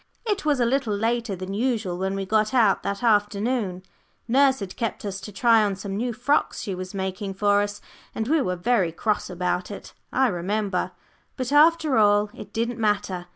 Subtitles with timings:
[0.25, 3.83] It was a little later than usual when we got out that afternoon.
[4.27, 7.81] Nurse had kept us to try on some new frocks she was making for us,
[8.15, 10.93] and we were very cross about it, I remember.
[11.37, 13.27] But after all, it didn't matter.